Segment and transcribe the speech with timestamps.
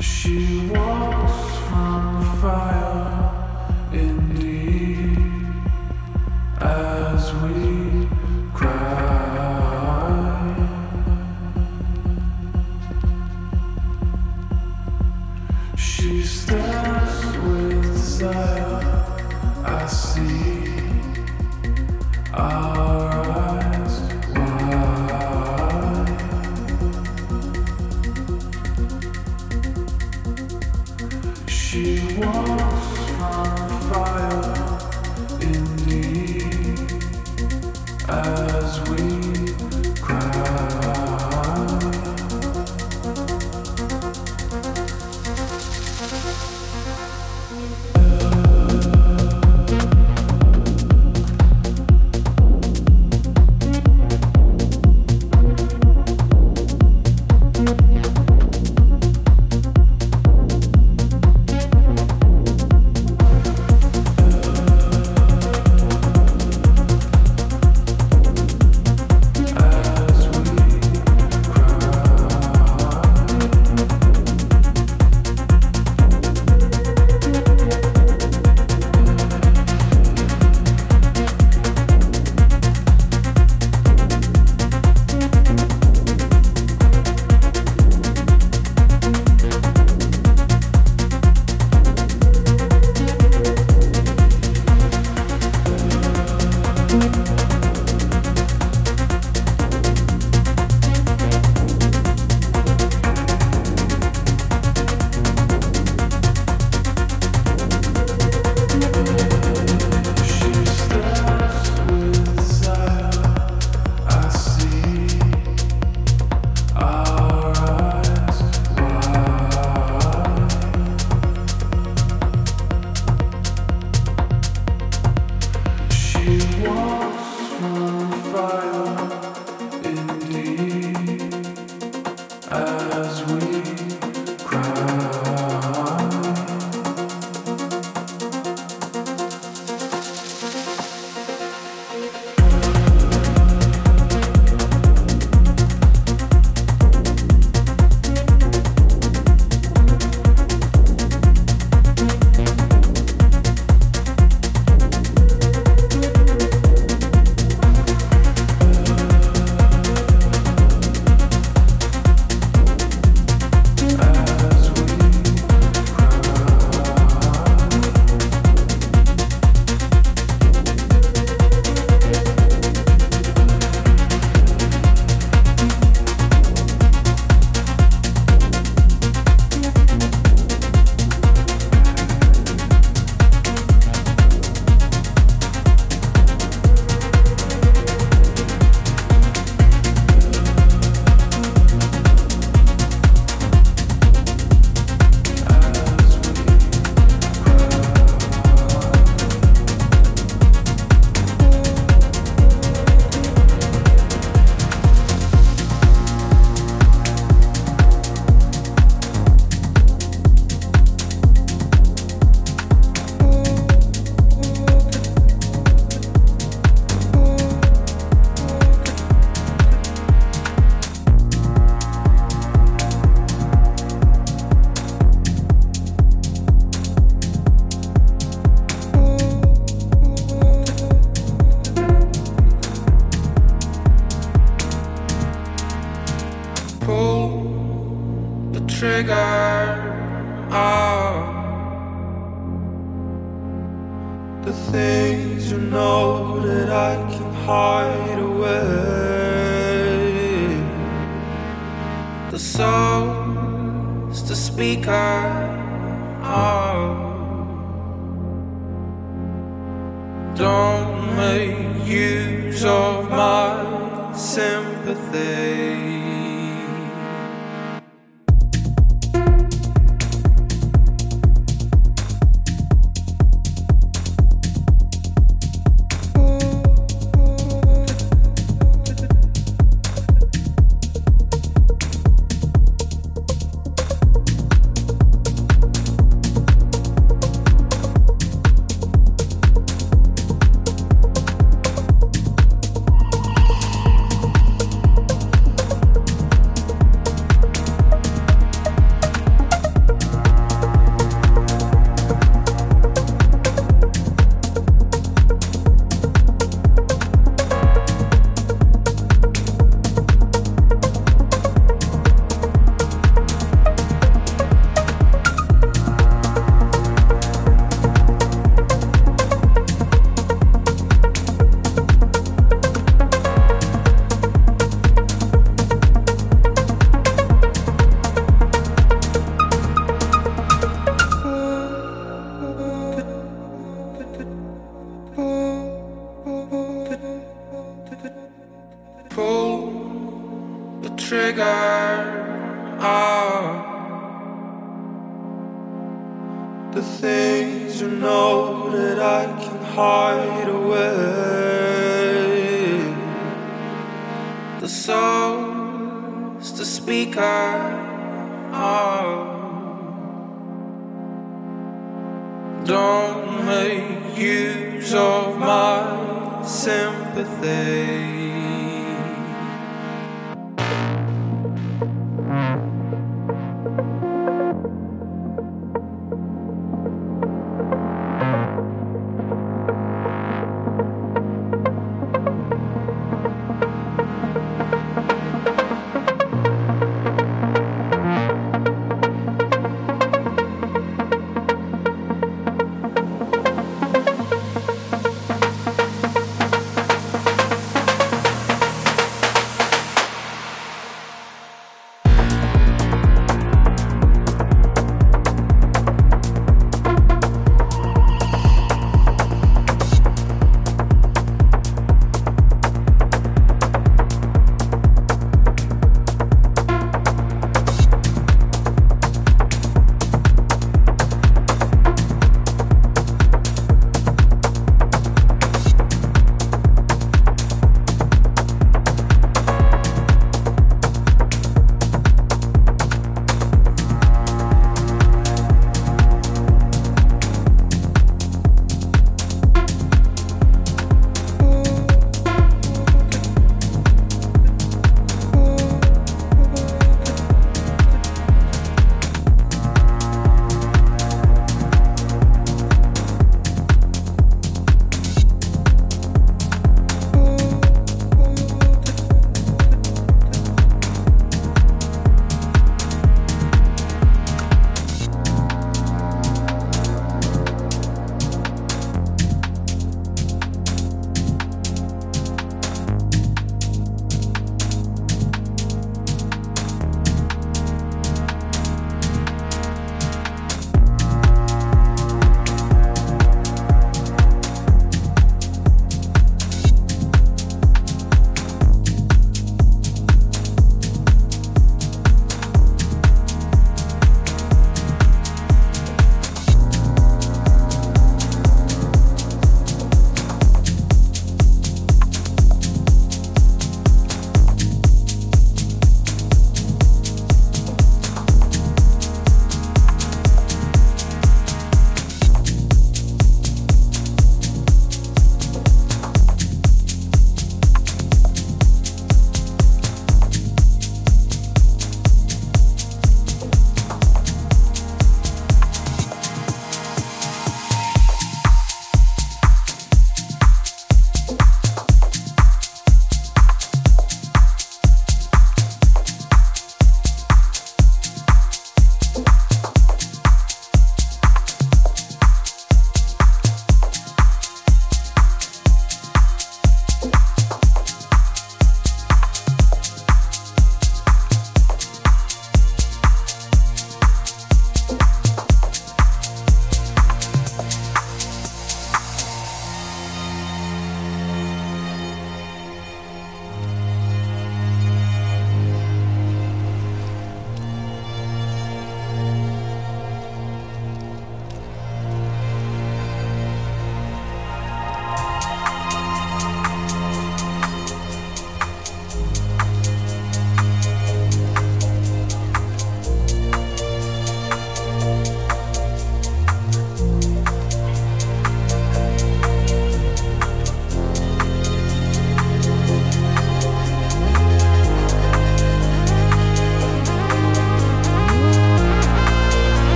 [0.00, 0.30] 是
[0.70, 1.07] 我